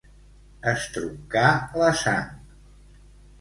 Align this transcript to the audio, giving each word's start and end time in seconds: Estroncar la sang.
Estroncar 0.71 1.51
la 1.83 1.91
sang. 2.01 2.33